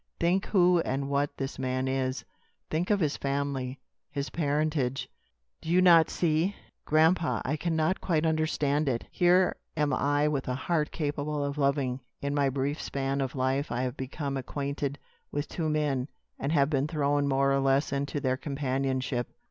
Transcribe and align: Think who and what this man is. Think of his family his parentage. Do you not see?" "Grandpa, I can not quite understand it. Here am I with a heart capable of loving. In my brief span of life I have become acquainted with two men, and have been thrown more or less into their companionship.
Think 0.19 0.47
who 0.47 0.79
and 0.79 1.11
what 1.11 1.37
this 1.37 1.59
man 1.59 1.87
is. 1.87 2.25
Think 2.71 2.89
of 2.89 3.01
his 3.01 3.17
family 3.17 3.77
his 4.09 4.31
parentage. 4.31 5.07
Do 5.61 5.69
you 5.69 5.79
not 5.79 6.09
see?" 6.09 6.55
"Grandpa, 6.85 7.39
I 7.45 7.55
can 7.55 7.75
not 7.75 8.01
quite 8.01 8.25
understand 8.25 8.89
it. 8.89 9.05
Here 9.11 9.57
am 9.77 9.93
I 9.93 10.27
with 10.27 10.47
a 10.47 10.55
heart 10.55 10.89
capable 10.89 11.43
of 11.45 11.59
loving. 11.59 11.99
In 12.19 12.33
my 12.33 12.49
brief 12.49 12.81
span 12.81 13.21
of 13.21 13.35
life 13.35 13.71
I 13.71 13.83
have 13.83 13.95
become 13.95 14.37
acquainted 14.37 14.97
with 15.31 15.47
two 15.47 15.69
men, 15.69 16.07
and 16.39 16.51
have 16.51 16.71
been 16.71 16.87
thrown 16.87 17.27
more 17.27 17.53
or 17.53 17.59
less 17.59 17.93
into 17.93 18.19
their 18.19 18.37
companionship. 18.37 19.29